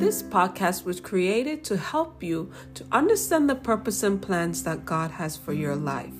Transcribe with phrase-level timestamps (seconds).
[0.00, 5.10] This podcast was created to help you to understand the purpose and plans that God
[5.10, 6.14] has for your life.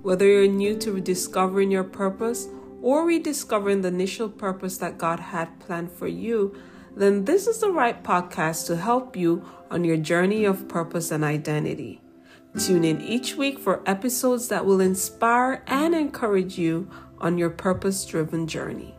[0.00, 2.46] Whether you're new to rediscovering your purpose
[2.80, 6.54] or rediscovering the initial purpose that God had planned for you,
[6.94, 11.24] then this is the right podcast to help you on your journey of purpose and
[11.24, 12.00] identity.
[12.56, 16.88] Tune in each week for episodes that will inspire and encourage you
[17.18, 18.95] on your purpose driven journey.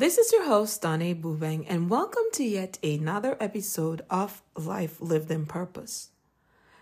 [0.00, 5.30] This is your host, Dane Bubeng, and welcome to yet another episode of Life Lived
[5.30, 6.08] in Purpose.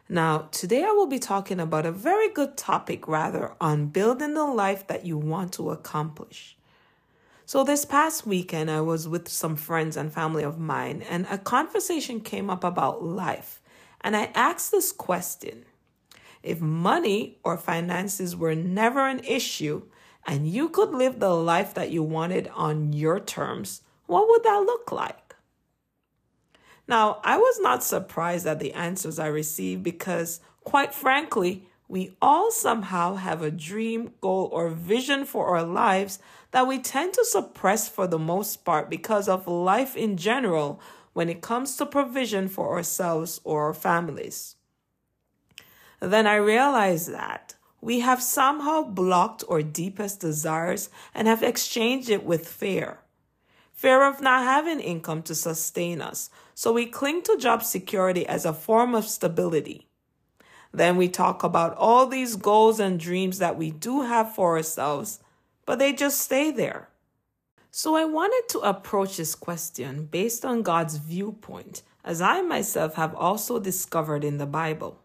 [0.09, 4.45] Now, today I will be talking about a very good topic, rather, on building the
[4.45, 6.57] life that you want to accomplish.
[7.45, 11.39] So, this past weekend, I was with some friends and family of mine, and a
[11.39, 13.61] conversation came up about life.
[14.01, 15.65] And I asked this question
[16.45, 19.83] If money or finances were never an issue,
[20.29, 24.63] and you could live the life that you wanted on your terms, what would that
[24.67, 25.35] look like?
[26.87, 32.51] Now, I was not surprised at the answers I received because, quite frankly, we all
[32.51, 36.19] somehow have a dream, goal, or vision for our lives
[36.51, 40.79] that we tend to suppress for the most part because of life in general
[41.15, 44.57] when it comes to provision for ourselves or our families.
[46.01, 52.25] Then I realized that we have somehow blocked our deepest desires and have exchanged it
[52.25, 52.99] with fear.
[53.73, 58.45] Fear of not having income to sustain us, so we cling to job security as
[58.45, 59.87] a form of stability.
[60.73, 65.21] Then we talk about all these goals and dreams that we do have for ourselves,
[65.65, 66.89] but they just stay there.
[67.71, 73.15] So I wanted to approach this question based on God's viewpoint, as I myself have
[73.15, 75.01] also discovered in the Bible.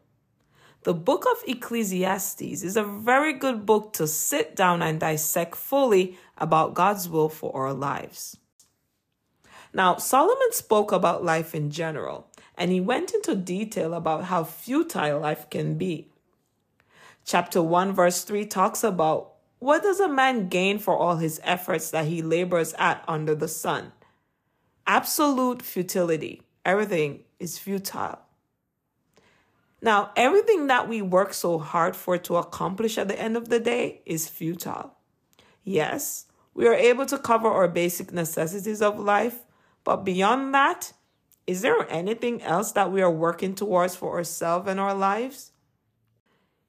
[0.84, 6.17] The book of Ecclesiastes is a very good book to sit down and dissect fully
[6.38, 8.38] about God's will for our lives.
[9.74, 15.22] Now, Solomon spoke about life in general, and he went into detail about how futile
[15.22, 16.09] life can be.
[17.24, 21.91] Chapter 1, verse 3 talks about what does a man gain for all his efforts
[21.91, 23.94] that he labors at under the sun?
[24.86, 26.41] Absolute futility.
[26.66, 28.19] Everything is futile.
[29.83, 33.59] Now, everything that we work so hard for to accomplish at the end of the
[33.59, 34.94] day is futile.
[35.66, 39.39] Yes, we are able to cover our basic necessities of life,
[39.83, 40.94] but beyond that,
[41.45, 45.51] is there anything else that we are working towards for ourselves and our lives?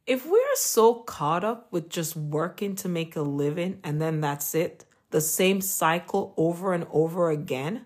[0.08, 4.20] If we are so caught up with just working to make a living and then
[4.20, 7.84] that's it, the same cycle over and over again,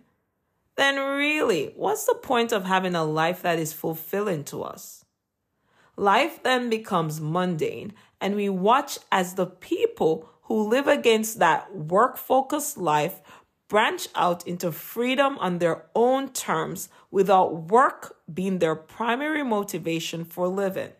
[0.76, 5.04] then really, what's the point of having a life that is fulfilling to us?
[5.98, 12.16] Life then becomes mundane, and we watch as the people who live against that work
[12.16, 13.20] focused life
[13.66, 20.46] branch out into freedom on their own terms without work being their primary motivation for
[20.46, 20.92] living.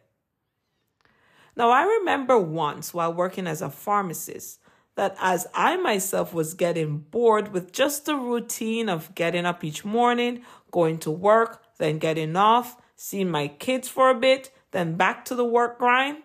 [1.57, 4.59] Now, I remember once while working as a pharmacist
[4.97, 9.85] that as I myself was getting bored with just the routine of getting up each
[9.85, 10.43] morning,
[10.73, 15.35] going to work, then getting off, seeing my kids for a bit, then back to
[15.35, 16.19] the work grind?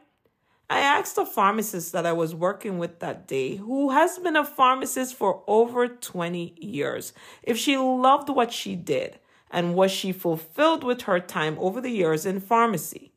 [0.69, 4.45] I asked the pharmacist that I was working with that day, who has been a
[4.45, 9.19] pharmacist for over 20 years, if she loved what she did
[9.51, 13.13] and was she fulfilled with her time over the years in pharmacy.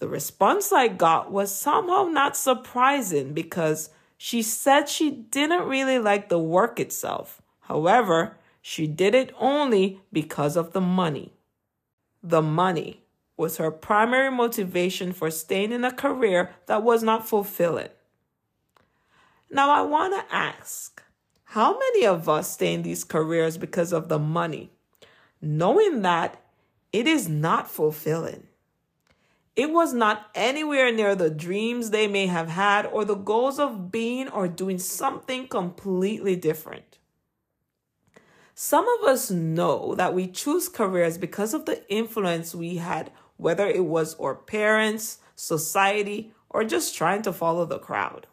[0.00, 6.28] The response I got was somehow not surprising because she said she didn't really like
[6.28, 7.40] the work itself.
[7.60, 11.32] However, she did it only because of the money.
[12.22, 13.03] The money
[13.36, 17.88] was her primary motivation for staying in a career that was not fulfilling.
[19.50, 21.02] Now, I want to ask
[21.44, 24.70] how many of us stay in these careers because of the money,
[25.40, 26.40] knowing that
[26.92, 28.48] it is not fulfilling?
[29.56, 33.92] It was not anywhere near the dreams they may have had or the goals of
[33.92, 36.98] being or doing something completely different.
[38.56, 43.66] Some of us know that we choose careers because of the influence we had whether
[43.66, 48.26] it was our parents, society, or just trying to follow the crowd.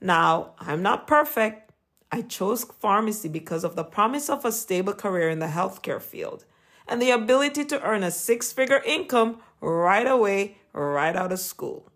[0.00, 1.72] Now, I'm not perfect.
[2.10, 6.44] I chose pharmacy because of the promise of a stable career in the healthcare field
[6.86, 11.90] and the ability to earn a six figure income right away, right out of school.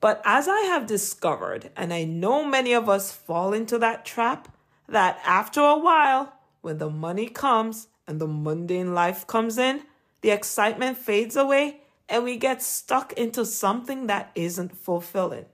[0.00, 4.54] But as I have discovered, and I know many of us fall into that trap,
[4.88, 9.82] that after a while, when the money comes and the mundane life comes in,
[10.20, 15.46] the excitement fades away, and we get stuck into something that isn't fulfilling.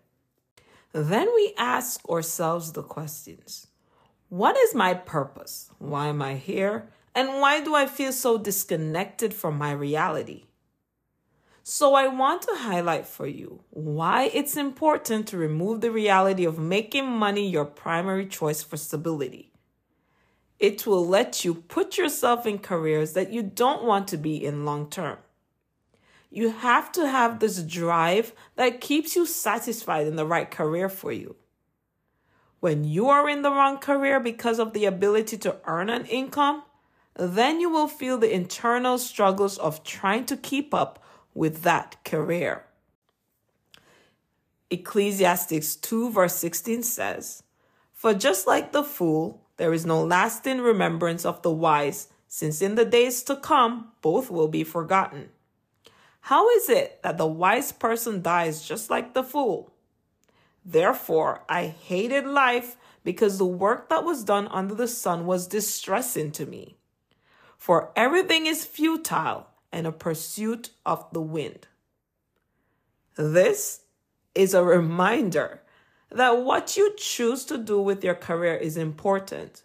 [0.93, 3.67] then we ask ourselves the questions
[4.29, 5.71] What is my purpose?
[5.79, 6.89] Why am I here?
[7.15, 10.45] And why do I feel so disconnected from my reality?
[11.65, 16.59] So, I want to highlight for you why it's important to remove the reality of
[16.59, 19.52] making money your primary choice for stability.
[20.63, 24.65] It will let you put yourself in careers that you don't want to be in
[24.65, 25.19] long term.
[26.31, 31.11] You have to have this drive that keeps you satisfied in the right career for
[31.11, 31.35] you.
[32.61, 36.63] When you are in the wrong career because of the ability to earn an income,
[37.17, 41.03] then you will feel the internal struggles of trying to keep up
[41.35, 42.67] with that career.
[44.71, 47.43] Ecclesiastes 2, verse 16 says,
[47.93, 52.75] For just like the fool, there is no lasting remembrance of the wise, since in
[52.75, 55.29] the days to come both will be forgotten.
[56.23, 59.73] How is it that the wise person dies just like the fool?
[60.65, 66.33] Therefore, I hated life because the work that was done under the sun was distressing
[66.33, 66.75] to me.
[67.57, 71.69] For everything is futile and a pursuit of the wind.
[73.15, 73.83] This
[74.35, 75.63] is a reminder
[76.15, 79.63] that what you choose to do with your career is important.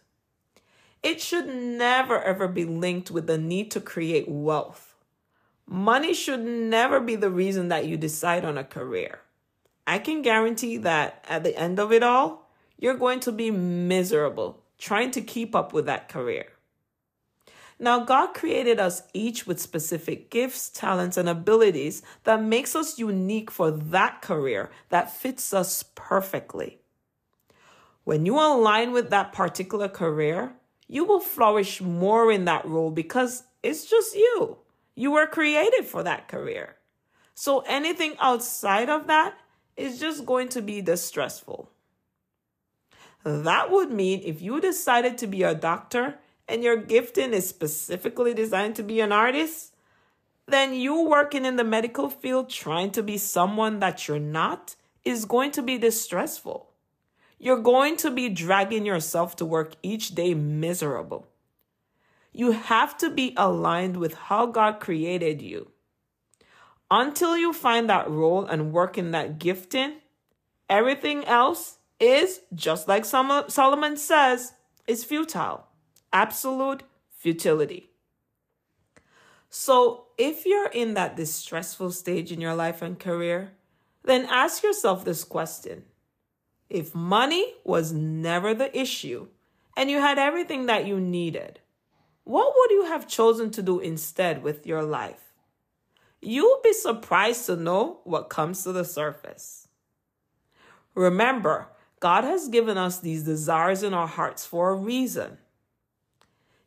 [1.04, 4.96] It should never ever be linked with the need to create wealth.
[5.66, 9.20] Money should never be the reason that you decide on a career.
[9.86, 14.64] I can guarantee that at the end of it all, you're going to be miserable
[14.78, 16.48] trying to keep up with that career.
[17.79, 23.51] Now, God created us each with specific gifts, talents, and abilities that makes us unique
[23.51, 26.79] for that career that fits us perfectly.
[28.03, 30.53] When you align with that particular career,
[30.88, 34.57] you will flourish more in that role because it's just you.
[34.95, 36.77] You were created for that career.
[37.35, 39.38] So anything outside of that
[39.75, 41.69] is just going to be distressful.
[43.24, 46.15] That would mean if you decided to be a doctor,
[46.48, 49.76] and your gifting is specifically designed to be an artist,
[50.48, 55.26] then you working in the medical field trying to be someone that you're not is
[55.26, 56.72] going to be distressful.
[57.38, 61.28] You're going to be dragging yourself to work each day miserable.
[62.32, 65.72] You have to be aligned with how God created you.
[66.90, 69.96] Until you find that role and work in that gifting,
[70.70, 74.54] everything else is, just like Solomon says,
[74.88, 75.67] is futile
[76.18, 76.81] absolute
[77.12, 77.92] futility.
[79.50, 83.52] So, if you're in that distressful stage in your life and career,
[84.04, 85.84] then ask yourself this question
[86.69, 89.28] If money was never the issue
[89.78, 91.60] and you had everything that you needed,
[92.24, 95.34] what would you have chosen to do instead with your life?
[96.20, 99.68] You'll be surprised to know what comes to the surface.
[100.96, 101.68] Remember,
[102.00, 105.38] God has given us these desires in our hearts for a reason.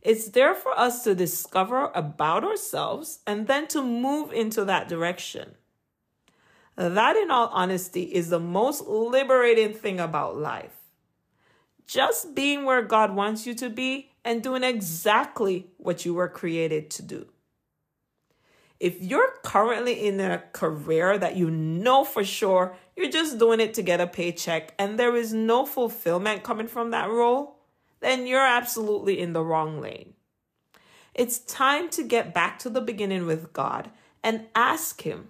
[0.03, 5.57] It's there for us to discover about ourselves and then to move into that direction.
[6.77, 10.77] That, in all honesty, is the most liberating thing about life.
[11.87, 16.89] Just being where God wants you to be and doing exactly what you were created
[16.93, 17.27] to do.
[18.79, 23.75] If you're currently in a career that you know for sure you're just doing it
[23.75, 27.60] to get a paycheck and there is no fulfillment coming from that role,
[28.01, 30.15] then you're absolutely in the wrong lane.
[31.15, 33.91] It's time to get back to the beginning with God
[34.23, 35.29] and ask Him,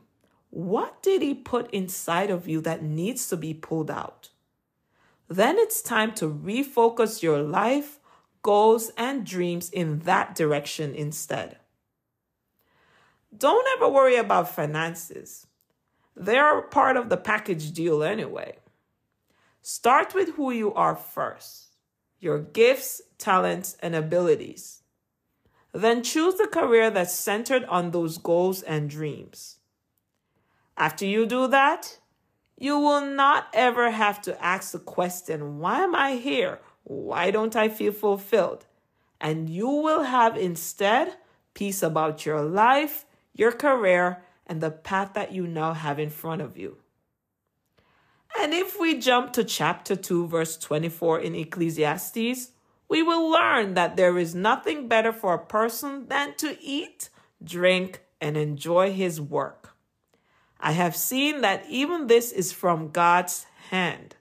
[0.51, 4.31] what did He put inside of you that needs to be pulled out?
[5.29, 7.99] Then it's time to refocus your life,
[8.43, 11.59] goals, and dreams in that direction instead.
[13.37, 15.47] Don't ever worry about finances.
[16.17, 18.59] They're part of the package deal anyway.
[19.63, 21.70] Start with who you are first
[22.21, 24.83] your gifts, talents, and abilities.
[25.73, 29.57] Then choose the career that's centered on those goals and dreams.
[30.77, 31.99] After you do that,
[32.59, 36.61] you will not ever have to ask the question, Why am I here?
[36.85, 38.67] Why don't I feel fulfilled?
[39.21, 41.17] And you will have instead
[41.55, 46.43] peace about your life, your career, and the path that you now have in front
[46.43, 46.79] of you.
[48.39, 52.53] And if we jump to chapter 2, verse 24 in Ecclesiastes,
[52.89, 57.11] we will learn that there is nothing better for a person than to eat,
[57.43, 59.77] drink, and enjoy his work.
[60.59, 64.17] I have seen that even this is from God's hand.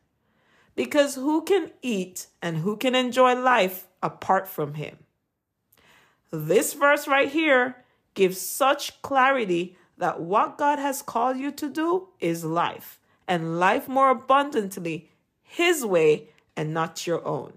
[0.75, 4.99] Because who can eat and who can enjoy life apart from him?
[6.31, 12.09] This verse right here gives such clarity that what God has called you to do
[12.19, 12.98] is life
[13.29, 15.11] and life more abundantly
[15.43, 17.53] His way and not your own.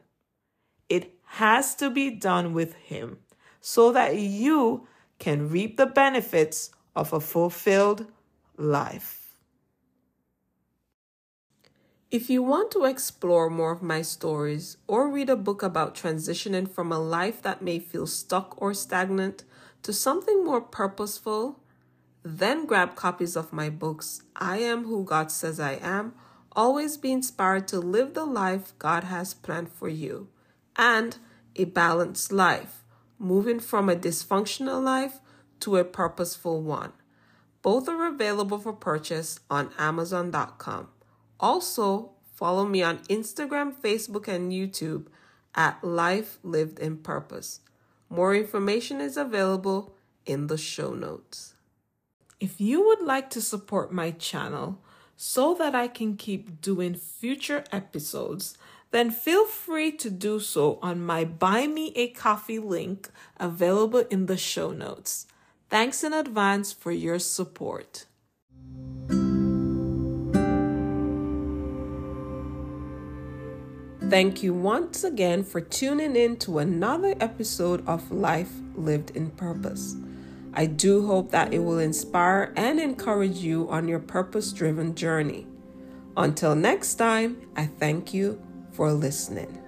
[0.89, 3.19] It has to be done with Him
[3.61, 4.87] so that you
[5.19, 8.07] can reap the benefits of a fulfilled
[8.59, 9.23] life.
[12.11, 16.69] If you want to explore more of my stories or read a book about transitioning
[16.71, 19.45] from a life that may feel stuck or stagnant
[19.83, 21.62] to something more purposeful,
[22.25, 26.15] then grab copies of my books, I Am Who God Says I Am,
[26.53, 30.29] Always Be Inspired to Live the Life God Has Planned for You,
[30.77, 31.17] and
[31.57, 32.85] A Balanced Life,
[33.19, 35.19] Moving from a Dysfunctional Life
[35.61, 36.93] to a Purposeful One.
[37.63, 40.89] Both are available for purchase on Amazon.com.
[41.39, 45.07] Also, follow me on Instagram, Facebook, and YouTube
[45.55, 47.61] at Life Lived in Purpose.
[48.09, 49.95] More information is available
[50.27, 51.55] in the show notes.
[52.43, 54.81] If you would like to support my channel
[55.17, 58.59] so that I can keep doing future episodes,
[58.91, 64.27] then feel free to do so on my Buy Me a Coffee link available in
[64.27, 65.29] the show notes.
[65.71, 68.07] Thanks in advance for your support.
[74.11, 79.95] Thank you once again for tuning in to another episode of Life Lived in Purpose.
[80.55, 85.47] I do hope that it will inspire and encourage you on your purpose driven journey.
[86.17, 88.41] Until next time, I thank you
[88.73, 89.62] for listening.